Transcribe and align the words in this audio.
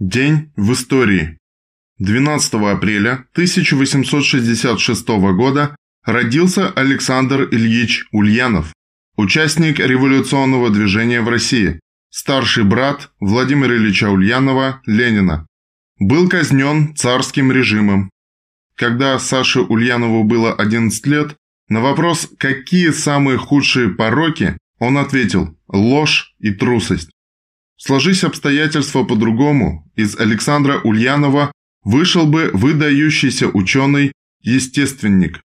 День 0.00 0.52
в 0.54 0.74
истории. 0.74 1.38
12 1.98 2.54
апреля 2.54 3.26
1866 3.32 5.08
года 5.08 5.74
родился 6.04 6.70
Александр 6.70 7.48
Ильич 7.50 8.06
Ульянов, 8.12 8.72
участник 9.16 9.80
революционного 9.80 10.70
движения 10.70 11.20
в 11.20 11.28
России, 11.28 11.80
старший 12.10 12.62
брат 12.62 13.10
Владимира 13.18 13.74
Ильича 13.74 14.08
Ульянова 14.08 14.80
Ленина. 14.86 15.48
Был 15.98 16.28
казнен 16.28 16.94
царским 16.94 17.50
режимом. 17.50 18.08
Когда 18.76 19.18
Саше 19.18 19.62
Ульянову 19.62 20.22
было 20.22 20.54
11 20.54 21.06
лет, 21.06 21.34
на 21.68 21.80
вопрос 21.80 22.30
«какие 22.38 22.90
самые 22.90 23.36
худшие 23.36 23.88
пороки?» 23.88 24.56
он 24.78 24.96
ответил 24.96 25.58
«ложь 25.66 26.36
и 26.38 26.52
трусость». 26.52 27.10
Сложись 27.78 28.24
обстоятельства 28.24 29.04
по-другому, 29.04 29.88
из 29.94 30.18
Александра 30.18 30.80
Ульянова 30.80 31.52
вышел 31.84 32.26
бы 32.26 32.50
выдающийся 32.52 33.46
ученый-естественник. 33.46 35.40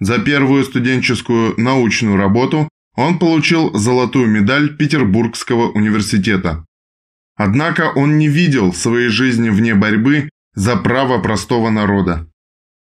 За 0.00 0.18
первую 0.18 0.64
студенческую 0.64 1.54
научную 1.60 2.16
работу 2.16 2.68
он 2.96 3.18
получил 3.18 3.74
золотую 3.74 4.28
медаль 4.28 4.76
Петербургского 4.76 5.70
университета. 5.72 6.64
Однако 7.36 7.92
он 7.94 8.16
не 8.16 8.28
видел 8.28 8.72
своей 8.72 9.08
жизни 9.08 9.50
вне 9.50 9.74
борьбы 9.74 10.30
за 10.54 10.76
право 10.76 11.20
простого 11.20 11.68
народа. 11.68 12.30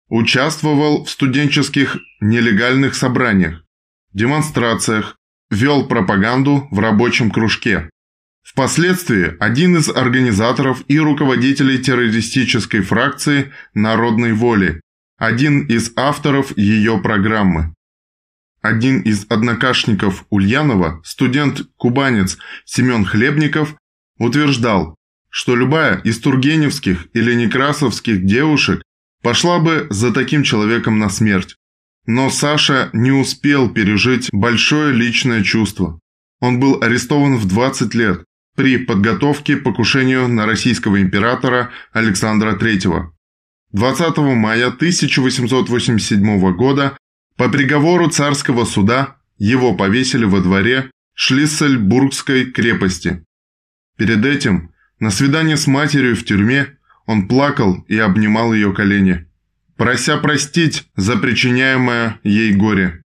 Участвовал 0.08 1.04
в 1.04 1.10
студенческих 1.10 1.96
нелегальных 2.20 2.94
собраниях, 2.94 3.64
демонстрациях, 4.12 5.16
вел 5.50 5.88
пропаганду 5.88 6.68
в 6.70 6.78
рабочем 6.78 7.30
кружке. 7.30 7.90
Впоследствии 8.54 9.36
один 9.40 9.78
из 9.78 9.88
организаторов 9.88 10.84
и 10.86 11.00
руководителей 11.00 11.78
террористической 11.78 12.82
фракции 12.82 13.50
«Народной 13.74 14.32
воли», 14.32 14.80
один 15.18 15.66
из 15.66 15.90
авторов 15.96 16.56
ее 16.56 17.00
программы. 17.00 17.74
Один 18.62 19.00
из 19.00 19.26
однокашников 19.28 20.24
Ульянова, 20.30 21.02
студент-кубанец 21.04 22.38
Семен 22.64 23.04
Хлебников, 23.04 23.74
утверждал, 24.20 24.94
что 25.30 25.56
любая 25.56 25.98
из 26.02 26.20
тургеневских 26.20 27.08
или 27.12 27.34
некрасовских 27.34 28.24
девушек 28.24 28.84
пошла 29.20 29.58
бы 29.58 29.88
за 29.90 30.12
таким 30.12 30.44
человеком 30.44 31.00
на 31.00 31.08
смерть. 31.08 31.56
Но 32.06 32.30
Саша 32.30 32.88
не 32.92 33.10
успел 33.10 33.68
пережить 33.68 34.28
большое 34.30 34.94
личное 34.94 35.42
чувство. 35.42 35.98
Он 36.38 36.60
был 36.60 36.80
арестован 36.80 37.36
в 37.36 37.48
20 37.48 37.94
лет, 37.94 38.24
при 38.54 38.78
подготовке 38.78 39.56
к 39.56 39.62
покушению 39.64 40.28
на 40.28 40.46
российского 40.46 41.00
императора 41.00 41.70
Александра 41.92 42.56
III. 42.56 43.10
20 43.72 44.16
мая 44.18 44.68
1887 44.68 46.56
года 46.56 46.96
по 47.36 47.48
приговору 47.48 48.08
царского 48.08 48.64
суда 48.64 49.16
его 49.38 49.74
повесили 49.74 50.24
во 50.24 50.40
дворе 50.40 50.90
Шлиссельбургской 51.14 52.52
крепости. 52.52 53.24
Перед 53.96 54.24
этим, 54.24 54.72
на 55.00 55.10
свидание 55.10 55.56
с 55.56 55.66
матерью 55.66 56.16
в 56.16 56.24
тюрьме, 56.24 56.76
он 57.06 57.28
плакал 57.28 57.84
и 57.88 57.98
обнимал 57.98 58.52
ее 58.54 58.72
колени, 58.72 59.26
прося 59.76 60.16
простить 60.18 60.86
за 60.96 61.16
причиняемое 61.16 62.20
ей 62.22 62.52
горе. 62.52 63.03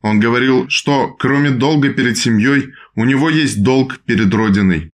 Он 0.00 0.20
говорил, 0.20 0.68
что 0.68 1.08
кроме 1.08 1.50
долга 1.50 1.92
перед 1.92 2.16
семьей, 2.16 2.72
у 2.94 3.04
него 3.04 3.30
есть 3.30 3.62
долг 3.62 4.00
перед 4.00 4.32
Родиной. 4.32 4.90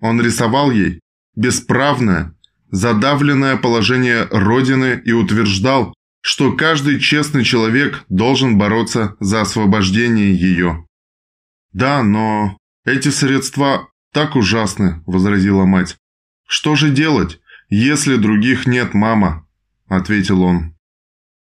Он 0.00 0.20
рисовал 0.20 0.70
ей 0.70 1.00
бесправное, 1.34 2.34
задавленное 2.70 3.56
положение 3.56 4.24
Родины 4.30 5.00
и 5.04 5.12
утверждал, 5.12 5.94
что 6.20 6.52
каждый 6.52 7.00
честный 7.00 7.44
человек 7.44 8.04
должен 8.08 8.58
бороться 8.58 9.16
за 9.20 9.42
освобождение 9.42 10.34
ее. 10.34 10.86
«Да, 11.72 12.02
но 12.02 12.58
эти 12.84 13.08
средства 13.08 13.88
так 14.12 14.36
ужасны»,– 14.36 15.02
возразила 15.06 15.64
мать. 15.64 15.96
«Что 16.46 16.76
же 16.76 16.90
делать, 16.90 17.40
если 17.68 18.16
других 18.16 18.66
нет, 18.66 18.94
мама?»– 18.94 19.46
ответил 19.88 20.42
он. 20.42 20.73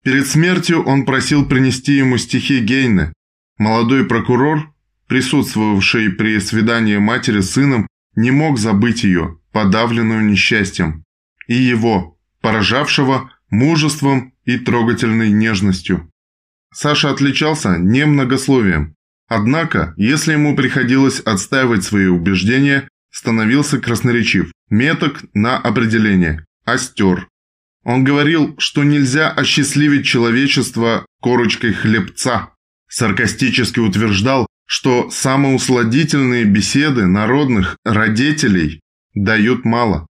Перед 0.06 0.28
смертью 0.28 0.84
он 0.84 1.04
просил 1.04 1.48
принести 1.48 1.94
ему 1.94 2.20
стихи 2.20 2.60
Гейны. 2.60 3.12
Молодой 3.58 4.06
прокурор, 4.06 4.72
присутствовавший 5.08 6.12
при 6.12 6.40
свидании 6.40 6.98
матери 6.98 7.40
с 7.40 7.54
сыном, 7.54 7.88
не 8.16 8.30
мог 8.30 8.60
забыть 8.60 9.04
ее, 9.04 9.40
подавленную 9.52 10.24
несчастьем, 10.24 11.04
и 11.48 11.56
его, 11.56 12.20
поражавшего 12.42 13.32
мужеством 13.50 14.34
и 14.44 14.60
трогательной 14.60 15.32
нежностью. 15.32 16.12
Саша 16.72 17.10
отличался 17.10 17.78
немногословием, 17.80 18.94
однако, 19.28 19.96
если 19.98 20.34
ему 20.34 20.56
приходилось 20.56 21.20
отстаивать 21.20 21.84
свои 21.84 22.06
убеждения, 22.06 22.88
становился 23.10 23.80
красноречив, 23.80 24.52
меток 24.70 25.24
на 25.34 25.58
определение, 25.58 26.46
остер, 26.64 27.28
он 27.86 28.04
говорил, 28.04 28.56
что 28.58 28.84
нельзя 28.84 29.30
осчастливить 29.32 30.06
человечество 30.06 31.06
корочкой 31.22 31.72
хлебца. 31.72 32.50
Саркастически 32.90 33.80
утверждал, 33.80 34.48
что 34.66 35.12
самоусладительные 35.12 36.46
беседы 36.46 37.06
народных 37.06 37.78
родителей 37.86 38.82
дают 39.14 39.66
мало. 39.66 40.08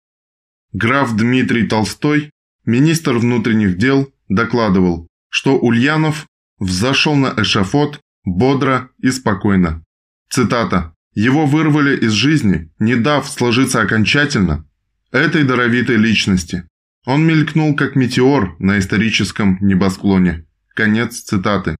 Граф 0.71 1.15
Дмитрий 1.15 1.67
Толстой, 1.67 2.31
министр 2.65 3.17
внутренних 3.17 3.77
дел, 3.77 4.09
докладывал, 4.29 5.07
что 5.29 5.59
Ульянов 5.59 6.27
взошел 6.57 7.15
на 7.15 7.33
эшафот 7.37 7.99
бодро 8.23 8.89
и 8.99 9.11
спокойно. 9.11 9.83
Цитата. 10.29 10.93
«Его 11.13 11.45
вырвали 11.45 11.95
из 11.97 12.11
жизни, 12.11 12.69
не 12.77 12.95
дав 12.95 13.27
сложиться 13.29 13.81
окончательно 13.81 14.67
этой 15.11 15.43
даровитой 15.43 15.95
личности. 15.95 16.67
Он 17.05 17.25
мелькнул 17.25 17.75
как 17.75 17.95
метеор 17.95 18.55
на 18.59 18.79
историческом 18.79 19.57
небосклоне. 19.61 20.45
Конец 20.73 21.21
цитаты. 21.21 21.75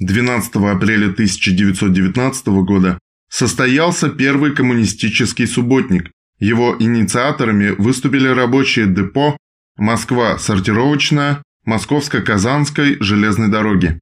12 0.00 0.56
апреля 0.56 1.10
1919 1.10 2.46
года 2.66 2.98
состоялся 3.28 4.10
первый 4.10 4.52
коммунистический 4.54 5.46
субботник. 5.46 6.10
Его 6.40 6.76
инициаторами 6.78 7.70
выступили 7.70 8.26
рабочие 8.26 8.86
депо 8.86 9.36
«Москва 9.76 10.38
сортировочная», 10.38 11.42
Московско-Казанской 11.64 12.98
железной 13.00 13.48
дороги. 13.48 13.98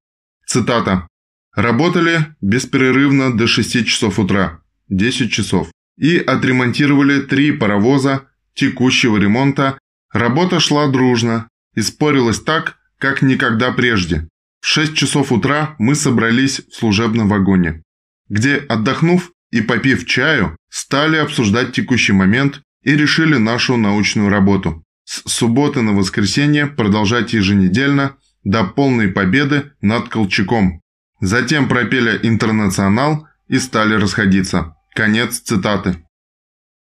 Цитата. 0.46 1.06
«Работали 1.54 2.34
беспрерывно 2.40 3.36
до 3.36 3.46
6 3.46 3.86
часов 3.86 4.18
утра, 4.18 4.62
10 4.88 5.30
часов, 5.30 5.70
и 5.98 6.16
отремонтировали 6.16 7.20
три 7.20 7.52
паровоза 7.52 8.28
текущего 8.54 9.18
ремонта 9.18 9.78
Работа 10.12 10.60
шла 10.60 10.88
дружно 10.88 11.48
и 11.74 11.80
спорилась 11.80 12.40
так, 12.40 12.76
как 12.98 13.22
никогда 13.22 13.72
прежде. 13.72 14.28
В 14.60 14.66
6 14.66 14.94
часов 14.94 15.32
утра 15.32 15.74
мы 15.78 15.94
собрались 15.94 16.60
в 16.70 16.74
служебном 16.74 17.28
вагоне, 17.28 17.82
где, 18.28 18.56
отдохнув 18.56 19.32
и 19.50 19.60
попив 19.60 20.06
чаю, 20.06 20.56
стали 20.68 21.16
обсуждать 21.16 21.72
текущий 21.72 22.12
момент 22.12 22.60
и 22.82 22.94
решили 22.96 23.36
нашу 23.36 23.76
научную 23.76 24.28
работу. 24.28 24.84
С 25.04 25.30
субботы 25.30 25.80
на 25.82 25.92
воскресенье 25.92 26.66
продолжать 26.66 27.32
еженедельно 27.32 28.16
до 28.44 28.64
полной 28.64 29.08
победы 29.08 29.72
над 29.80 30.08
Колчаком. 30.08 30.80
Затем 31.20 31.68
пропели 31.68 32.18
«Интернационал» 32.22 33.26
и 33.48 33.58
стали 33.58 33.94
расходиться. 33.94 34.76
Конец 34.94 35.40
цитаты. 35.40 36.04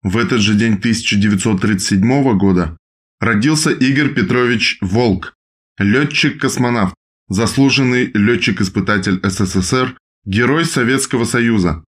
В 0.03 0.18
этот 0.18 0.42
же 0.42 0.56
день 0.56 0.74
1937 0.74 2.38
года 2.38 2.78
родился 3.21 3.69
Игорь 3.69 4.13
Петрович 4.13 4.77
Волк, 4.81 5.35
летчик-космонавт, 5.77 6.95
заслуженный 7.29 8.12
летчик-испытатель 8.13 9.21
СССР, 9.23 9.95
герой 10.25 10.65
Советского 10.65 11.23
Союза. 11.23 11.83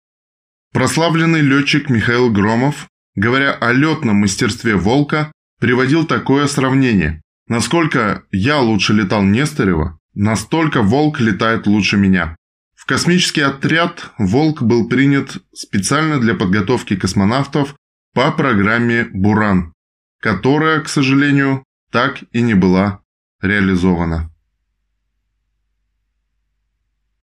Прославленный 0.74 1.42
летчик 1.42 1.90
Михаил 1.90 2.32
Громов, 2.32 2.88
говоря 3.16 3.54
о 3.54 3.72
летном 3.72 4.18
мастерстве 4.18 4.76
«Волка», 4.76 5.32
приводил 5.60 6.06
такое 6.06 6.48
сравнение. 6.48 7.22
Насколько 7.48 8.24
я 8.32 8.60
лучше 8.60 8.94
летал 8.94 9.24
Нестерева, 9.24 10.00
настолько 10.14 10.82
«Волк» 10.82 11.22
летает 11.22 11.66
лучше 11.66 11.96
меня. 11.98 12.36
В 12.76 12.86
космический 12.86 13.42
отряд 13.42 14.12
«Волк» 14.18 14.62
был 14.62 14.90
принят 14.90 15.38
специально 15.54 16.20
для 16.20 16.36
подготовки 16.36 16.98
космонавтов 16.98 17.76
по 18.14 18.32
программе 18.32 19.08
«Буран» 19.14 19.74
которая, 20.22 20.80
к 20.82 20.88
сожалению, 20.88 21.66
так 21.92 22.24
и 22.32 22.42
не 22.42 22.54
была 22.54 23.02
реализована. 23.42 24.31